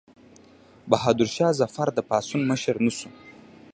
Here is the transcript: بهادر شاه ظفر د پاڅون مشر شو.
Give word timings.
بهادر 0.89 1.27
شاه 1.35 1.51
ظفر 1.59 1.87
د 1.93 1.99
پاڅون 2.09 2.41
مشر 2.51 2.75
شو. 2.97 3.09